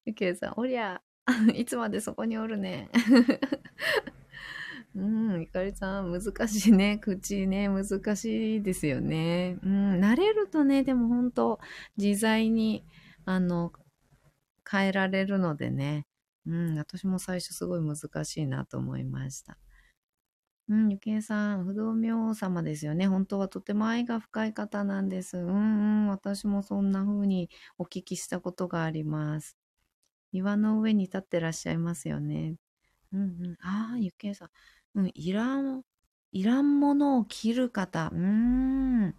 [0.05, 1.01] ゆけいさん、おりゃ、
[1.55, 2.91] いつまでそこにおるね。
[4.95, 6.97] うん、ゆかりさん、難しいね。
[7.01, 9.57] 口ね、難しいですよね。
[9.63, 11.59] うん、慣れるとね、でも本当
[11.97, 12.85] 自在に、
[13.25, 13.73] あの、
[14.69, 16.05] 変えられるのでね。
[16.45, 19.57] うん、私も最初すごい難しいなと思いました。
[20.69, 23.07] うん、ゆきえさん、不動明様ですよね。
[23.07, 25.37] 本当はとても愛が深い方なんです。
[25.37, 29.57] うんうん、私もそんな風にお聞きしたことがあります。
[30.31, 32.55] 岩の上に立ってらっしゃいますよね。
[33.13, 33.57] うんうん。
[33.61, 34.49] ああ、ゆきえさん。
[34.95, 35.83] うん、いらん、
[36.31, 38.09] いらんものを切る方。
[38.13, 39.15] うーん。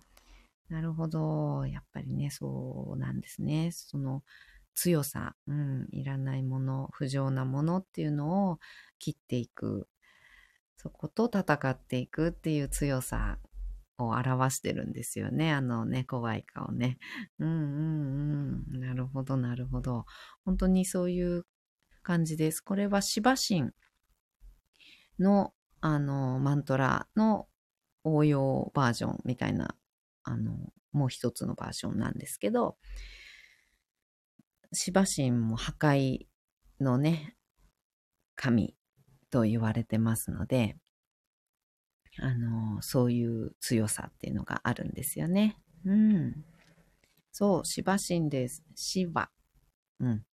[0.69, 1.67] なるほど。
[1.67, 3.71] やっぱりね、そうなんですね。
[3.73, 4.23] その
[4.75, 8.59] 強さ、うん、いらないもの、不浄なものっていうのを
[8.99, 9.89] 切っていく。
[10.77, 13.39] そこと戦っていくっていう強さ
[13.99, 15.53] を表してるんですよね。
[15.53, 16.99] あのね、怖い顔ね。
[17.39, 18.81] うんうんうん。
[18.81, 20.05] なるほど、なるほど。
[20.45, 21.47] 本当にそういう
[22.03, 22.61] 感じです。
[22.61, 23.71] これは芝神
[25.19, 25.53] の、
[25.87, 27.47] あの、マントラの
[28.05, 29.77] 応用バージョンみたいな、
[30.23, 32.79] あの、もう一つのバージョンなんですけど、
[34.73, 36.21] 芝神も破壊
[36.81, 37.37] のね、
[38.35, 38.75] 神
[39.29, 40.79] と言われてますので、
[42.19, 45.59] あの、そういう強さっていうのがあるんですよね。
[45.85, 46.47] うん。
[47.31, 48.65] そう、芝神です。
[48.75, 49.29] 芝。
[50.01, 50.25] うん。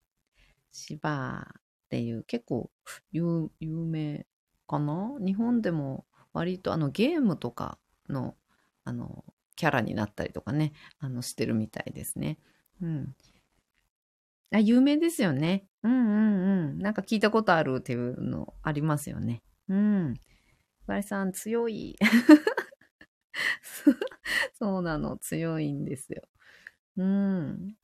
[0.71, 2.71] 芝っていう結構
[3.11, 4.25] 有名
[4.71, 5.13] かな？
[5.19, 7.77] 日本でも割とあのゲームとか
[8.09, 8.35] の
[8.85, 9.23] あの
[9.55, 12.37] キャラになったりとかね、あのしてるみたいですね。
[12.81, 13.15] うん。
[14.53, 15.65] あ、有名ですよね。
[15.83, 16.79] うんうんうん。
[16.79, 19.41] なんか聞いたことあるっていうのありますよね。
[19.69, 20.13] うん。
[20.85, 21.95] ふわさん強い。
[24.53, 26.23] そうなの、強いんですよ。
[26.97, 27.75] うん。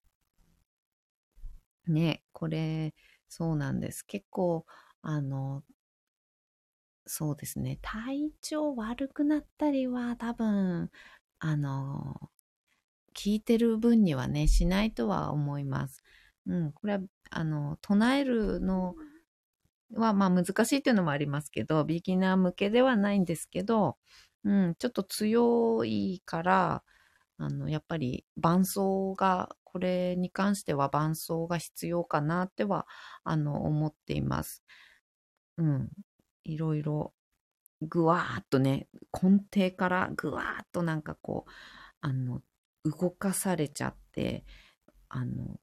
[1.87, 2.93] ね、これ、
[3.29, 4.05] そうなんです。
[4.05, 4.65] 結構、
[5.01, 5.63] あの、
[7.07, 7.79] そうですね。
[7.81, 10.91] 体調悪くなったりは多分、
[11.39, 12.29] あの、
[13.15, 16.03] 聞いてる分にはね、しないとは思います。
[16.47, 18.95] うん、これは、あの、唱えるの
[19.93, 23.97] は、まあ難しいっていうのもありますけど、ビギナー向けではないんですけど、
[24.43, 26.83] うん、ちょっと強いから、
[27.37, 32.87] あの、やっぱり伴奏が、これに関しては伴奏が必要かなっては、
[33.23, 34.63] あの、思っています。
[35.57, 35.89] うん。
[36.47, 37.13] いろいろ、
[37.81, 41.51] ぐわーっとね、根底からぐわーっとなんかこう、
[42.01, 42.41] あの、
[42.83, 44.45] 動かされちゃって、
[45.09, 45.59] あの、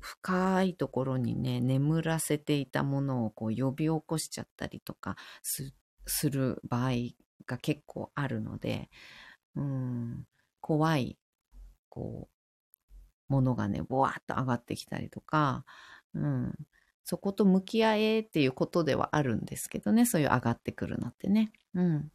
[0.00, 6.90] 深いところにね、眠らせていたものをこう呼び起こしちゃったりとかする場合
[7.46, 8.90] が結構あるので、
[9.54, 10.24] うん、
[10.60, 11.18] 怖い、
[11.88, 15.64] こう、ものがね、ぼわっと上がってきたりとか、
[16.14, 16.54] うん、
[17.04, 21.52] そこと向き合えっていうことではあるんですけどね、そういう上がってくるのってね。
[21.74, 22.12] うん。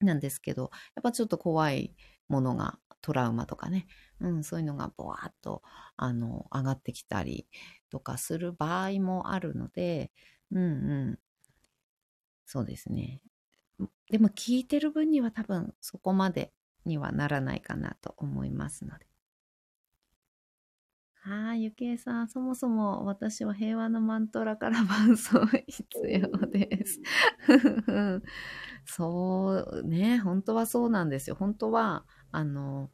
[0.00, 1.94] なんですけど、やっぱちょっと怖い
[2.28, 3.86] ものがトラウマとかね、
[4.20, 5.62] うん、そういうのがボワーっと、
[5.96, 7.46] あの、上がってきたり
[7.90, 10.12] とかする場合もあるので、
[10.52, 10.66] うんう
[11.12, 11.18] ん。
[12.46, 13.20] そうですね。
[14.10, 16.52] でも聞いてる分には多分そこまで
[16.84, 19.06] にはならないかなと思いますので。
[21.24, 27.00] はい、ゆきえさん、そもそも私は平和のマントラから伴奏必要です。
[28.84, 31.36] そうね、本当はそうなんですよ。
[31.36, 32.90] 本当は、あの、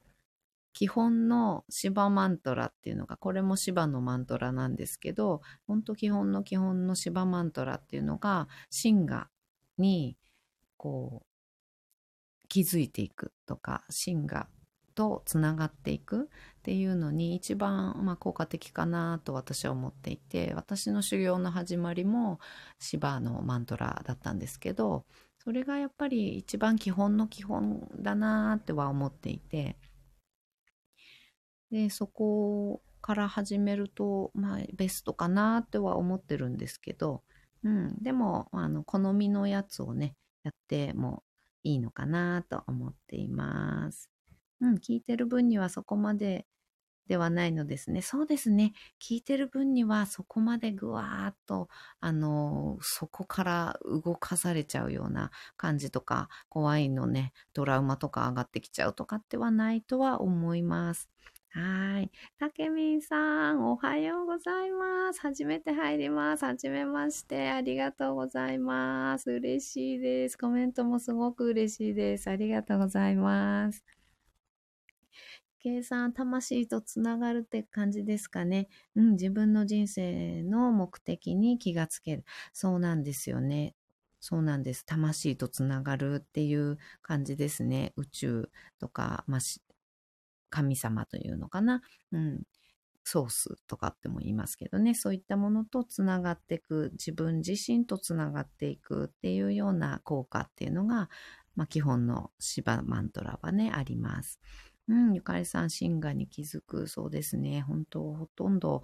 [0.72, 9.28] 基本の芝マントラっていうのが、これも芝のマントラなんですけど、本当基本の基本の芝マントラっていうのが、シンガ
[9.78, 10.16] に、
[10.76, 11.26] こう、
[12.48, 14.48] 気づいていくとか、シンガ
[15.00, 22.38] とつながっていくっていうのに一番、まあ、効果的かなと私は思っていて私の修行の始まりも
[22.78, 25.06] 芝のマントラだったんですけど
[25.42, 29.78] それがやっぱり一番基本の基本だなっては思っていて
[31.70, 37.22] でそこから始めると、まあ、ベストかなっては思ってるんですけど、
[37.64, 41.22] うん、でもあの好みのやつをねやっても
[41.62, 44.09] いいのかなと思っています。
[44.60, 46.46] うん、聞いてる分にはそこまで
[47.08, 48.02] ではないのですね。
[48.02, 48.72] そうですね。
[49.00, 51.68] 聞いてる分にはそこまでぐわーっと、
[52.00, 61.10] あの、そこから動かされちゃうような感じとか、怖いのね、トラウマとか上がってきちゃうとかってはないとは思います。
[61.52, 62.10] はい。
[62.38, 65.20] たけみんさん、おはようございます。
[65.20, 66.44] 初めて入ります。
[66.44, 67.50] はじめまして。
[67.50, 69.30] ありがとうございます。
[69.32, 70.36] 嬉しいです。
[70.38, 72.28] コメントもすごく嬉しいです。
[72.30, 73.84] ありがとうございます。
[75.60, 78.68] 計算、魂とつながるって感じですかね。
[78.96, 82.24] うん、自分の人生の目的に気がつける。
[82.52, 83.74] そうなんですよね。
[84.20, 84.84] そうなんです。
[84.84, 87.92] 魂とつながるっていう感じですね。
[87.96, 89.40] 宇宙とか、まあ、
[90.50, 91.82] 神様というのかな。
[92.12, 92.42] うん。
[93.02, 101.08] ソースとかっても言いますけどね、そういったものとつながっていく、自分自身とつながっていくっていうような効果っていうのが、
[101.56, 104.38] まあ、基本の芝マントラはね、あります。
[104.88, 107.60] うん、ゆかりさん、シンに気づく、そうですね。
[107.62, 108.82] 本当、ほとんど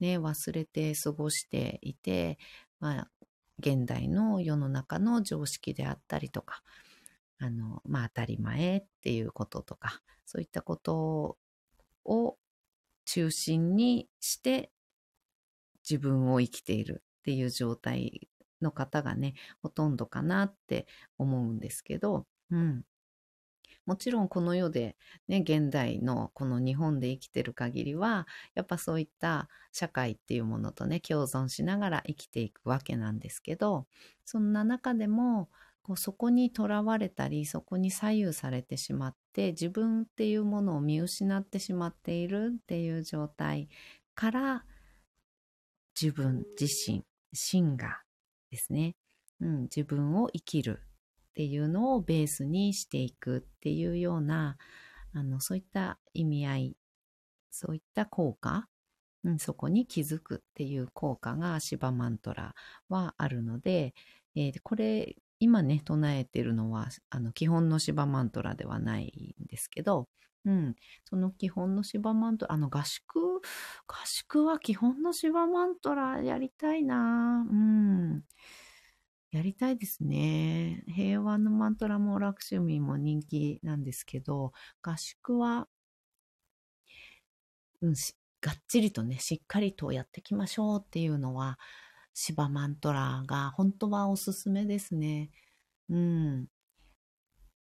[0.00, 2.38] ね、忘れて過ごしていて、
[2.80, 3.10] まあ、
[3.58, 6.62] 現代の世の中の常識であったりとか、
[7.38, 11.38] あの、まあ、当たり前っていうこととか、そういったこと
[12.04, 12.38] を
[13.06, 14.70] 中心にして
[15.88, 18.28] 自分を生きているっていう状態
[18.60, 20.86] の方がね、ほとんどかなって
[21.18, 22.84] 思うんですけど、うん。
[23.86, 24.96] もちろんこの世で
[25.28, 33.86] ね、現代のこの日本で生きてる限りは、やっぱそういった社会っていうものとね、共存しながら生きていくわけなんですけど、
[34.24, 35.48] そんな中でも、
[35.82, 43.68] こうそこにとらわれたり、そこに左右されてしまって、自分っていうものを見失ってしまっているっていう状態
[44.16, 44.64] から、
[46.00, 48.02] 自分自身、心が
[48.50, 48.96] ですね、
[49.40, 50.85] うん、自分を生きる。
[51.36, 54.56] っていうのをベースにしていくっていうような、
[55.12, 56.76] あの、そういった意味合い、
[57.50, 58.66] そういった効果、
[59.22, 62.54] うん、そこに気づくっていう効果がシバマントラ
[62.88, 63.92] はあるので、
[64.34, 70.08] えー、これ、今ね、唱えてるのは、あの、基本のシバマントラではないんですけど、
[70.46, 70.74] うん。
[71.04, 73.42] その基本のシバマントラ、あの合宿、
[73.86, 78.22] 合宿は基本のシバマントラやりたいなうん。
[79.36, 80.82] やりたいですね。
[80.88, 85.68] 平和のマントラもラクシュミも人気なんですけど、合宿は、
[87.82, 87.92] うん、
[88.40, 91.58] がっちりとね、しっかりとやっていきましょうっていうのは、
[92.14, 95.30] シバマントラが本当はおすすめですね。
[95.90, 96.46] うん。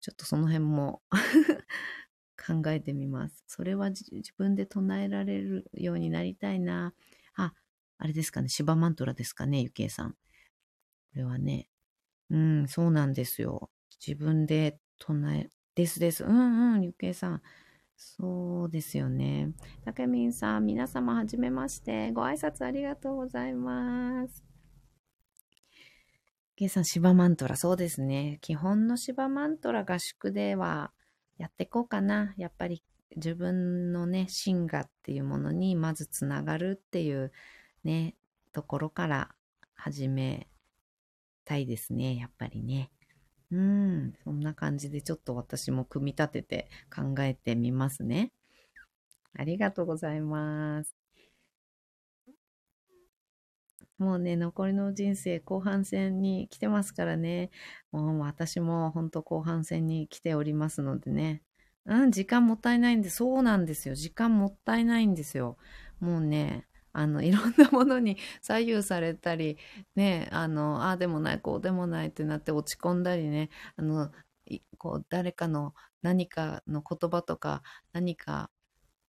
[0.00, 1.02] ちょっとその辺も
[2.36, 3.44] 考えてみます。
[3.46, 4.04] それは自
[4.36, 6.94] 分で唱えられるようになりたいな。
[7.36, 7.54] あ、
[7.98, 8.48] あれですかね。
[8.48, 10.16] シバマントラですかね、ゆきえさん。
[11.12, 11.68] これはね、
[12.30, 13.70] うん、そうなんですよ。
[14.06, 16.24] 自分で唱え、ですです。
[16.24, 17.42] うんうん、ゆけいさん。
[17.96, 19.50] そうですよね。
[19.84, 22.12] たけみんさん、皆様はじめまして。
[22.12, 24.44] ご挨拶ありがとうございます。
[26.56, 28.38] けいさん、芝マントラ、そうですね。
[28.40, 30.92] 基本の芝マントラ合宿では
[31.38, 32.34] やっていこうかな。
[32.36, 32.84] やっぱり
[33.16, 37.32] 自分のね、芯がっていうものにまずつながるっていう
[37.82, 38.14] ね、
[38.52, 39.34] ところから
[39.74, 40.49] 始め
[41.50, 42.92] たいですね、やっぱりね。
[43.50, 48.30] うん、そんな感じでちょっと私も組み立てて考えてみますね。
[49.36, 50.94] ありがとうございます。
[53.98, 57.50] もうね、残りの人生後半戦に来てますからね。
[57.90, 61.42] もう私も本当後半戦に来ておりますのでね。
[61.84, 63.96] うん、時間もったいないんで、そうなんですよ。
[63.96, 65.56] 時間もったいないんですよ。
[65.98, 69.58] もうね、あの、いろんなものに左右されたり、
[69.96, 74.10] ね、あの、ああでもない、こうでもないってなって落ち込んだりね、あの、
[74.78, 77.62] こう、誰かの何かの言葉とか、
[77.92, 78.50] 何か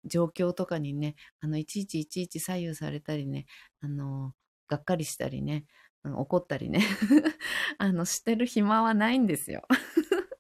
[0.06, 3.46] 状況とかにね、あの、いちいちいちいち左右されたりね、
[3.82, 4.34] あの、
[4.68, 5.66] がっかりしたりね、
[6.06, 6.82] 怒ったりね、
[7.78, 9.68] あの、してる暇はないんですよ。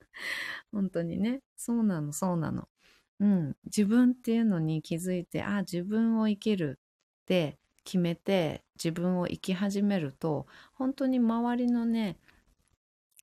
[0.72, 1.42] 本当にね。
[1.56, 2.68] そうなの、そうなの。
[3.20, 3.58] うん。
[3.66, 6.80] 自分っていうのに気づいて、あ、自分を生きる
[7.30, 12.18] って決めて自分を生き始めると本当に周りのね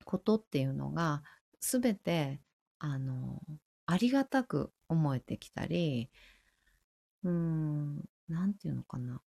[0.05, 1.23] ことっていうのが
[1.59, 2.39] 全て
[2.79, 3.41] あの
[3.85, 6.09] ありがたく思えてきたり
[7.23, 9.21] うーん何て言うのかな。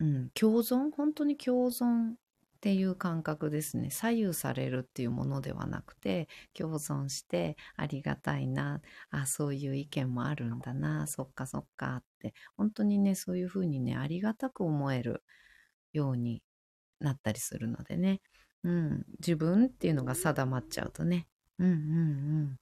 [0.00, 0.90] うん共存？
[0.90, 2.14] 本当に共存
[2.58, 3.90] っていう感覚ですね。
[3.90, 8.80] 左右されるっていうものではなくて、共存してありがたいな、
[9.10, 15.22] あ、そういう意見もあるんだな、そっかそっかって、本当にね、そういうふうにね、ありがたく思える
[15.92, 16.42] ように
[17.00, 18.20] なったりするのでね。
[18.64, 21.28] うん、自分っていうのが定まっちゃうとね。
[21.60, 21.74] うんうんう
[22.42, 22.56] ん。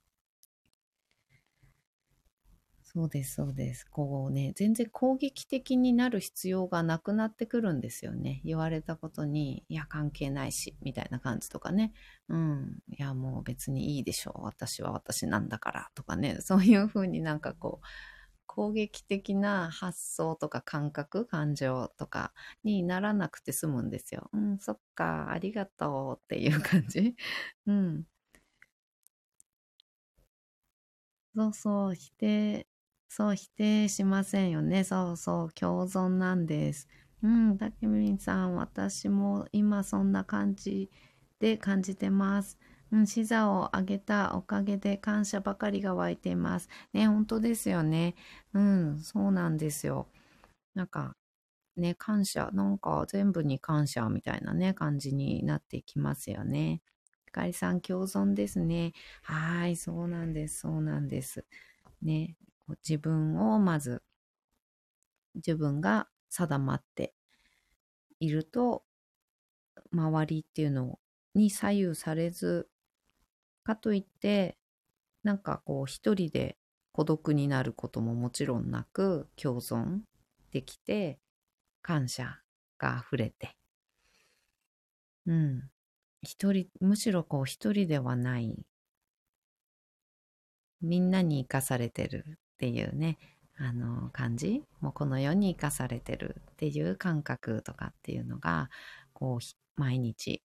[2.97, 3.84] そうです、そうです。
[3.90, 8.40] こうね、全然攻撃的になる必要がなくなってくるんですよね。
[8.42, 11.92] 言われたことに、いや、関係ないし、みたいな感じとかね。
[12.30, 12.78] うん。
[12.88, 14.44] いや、もう別にいいでしょう。
[14.44, 16.38] 私は私なんだから、とかね。
[16.40, 17.86] そういうふうになんかこう、
[18.47, 22.32] 攻撃的な発想とか感覚、感情とか
[22.64, 24.30] にならなくて済むんですよ。
[24.32, 27.14] うん、そっか、ありがとうっていう感じ。
[27.66, 28.05] うん。
[31.36, 32.66] そうそう、否定
[33.09, 34.84] そう、否定しませんよね。
[34.84, 36.88] そうそう、共存なんです。
[37.22, 40.90] うん、たけみんさん、私も今そんな感じ
[41.38, 42.59] で感じてます。
[42.92, 46.68] うん、視座を上げたおかげで感謝ばかりが湧いています。
[46.92, 48.14] ね、本当ですよね。
[48.52, 50.09] うん、そうなんですよ。
[50.74, 51.16] なんか、
[51.76, 56.82] ね、感謝、なんか全部に感謝みたいなね、感じになってきますよね。
[57.26, 58.92] ひかりさん、共存ですね。
[59.22, 61.46] はい、そうなんです、そうなんです。
[62.02, 62.36] ね、
[62.86, 64.02] 自分をまず、
[65.34, 67.14] 自分が定まって
[68.20, 68.84] いると、
[69.92, 70.98] 周りっていうの
[71.34, 72.68] に左右されず、
[73.64, 74.56] かといって、
[75.22, 76.56] なんかこう一人で
[76.92, 80.00] 孤独になることももちろんなく共存
[80.52, 81.18] できて
[81.82, 82.40] 感謝
[82.78, 83.56] が溢れて。
[85.26, 85.70] うん。
[86.22, 88.66] 一人、むしろこう一人ではない。
[90.80, 93.18] みんなに生かされてるっていうね、
[93.59, 98.70] あの感じもうこの世に生かされてるっていう感覚とかっていうのが、
[99.12, 100.42] こう毎日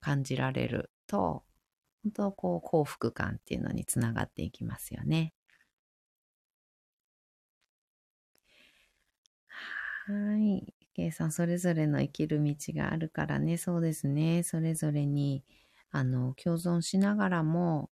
[0.00, 1.44] 感じられると、
[2.04, 5.32] 本当こう幸福感っていうのにつながっていきますよね。
[10.06, 10.74] はい。
[10.94, 14.42] 計さん、それぞれの生きる道があるからね、そうですね。
[14.42, 15.44] それぞれに、
[15.90, 17.90] あの、共存しながらも、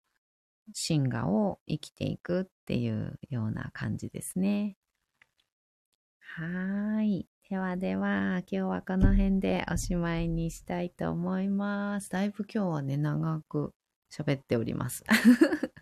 [0.73, 4.75] 真我を生きていくっていうような感じですね。
[6.19, 7.27] はーい。
[7.49, 12.09] ではでは、今日はこの辺でおしまいにしたいと思います。
[12.11, 13.73] だいぶ今日はね、長く
[14.11, 15.03] 喋っております。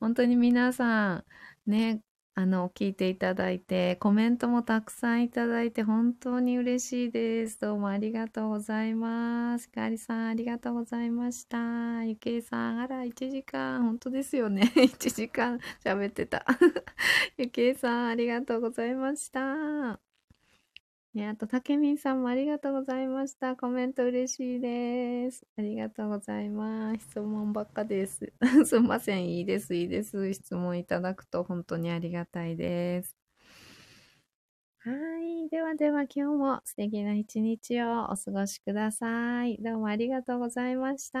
[0.00, 1.24] 本当に皆さん、
[1.66, 2.00] ね、
[2.38, 7.58] あの、聞いていただいて、コメントもたくさんいただいて、本当に嬉しいです。
[7.58, 9.64] どうもありがとうございます。
[9.64, 12.04] ひかりさん、ありがとうございました。
[12.04, 14.70] ゆけいさん、あら、1時間、本当ですよね。
[14.78, 16.46] 1時間喋ってた。
[17.36, 20.07] ゆけいさん、ありがとうございました。
[21.14, 23.56] ね、あと、たけみんさんもありがとうございました。
[23.56, 25.46] コメント嬉しいです。
[25.56, 27.08] ありがとうございます。
[27.10, 28.32] 質問ばっかです。
[28.66, 29.26] すいません。
[29.28, 30.32] いいです、いいです。
[30.34, 33.16] 質問いただくと本当にありがたいです。
[34.80, 34.90] は
[35.20, 35.48] い。
[35.50, 39.58] ではでは今日も素敵な一日をお過ごしください。
[39.58, 41.18] どうもありがとうございました。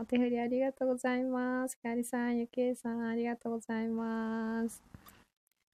[0.00, 1.76] お手振りありがとうございます。
[1.76, 4.91] ひかりさん、ゆけいさん、ありがとうございます。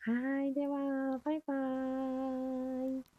[0.09, 0.55] はい。
[0.55, 3.18] では、バイバーイ。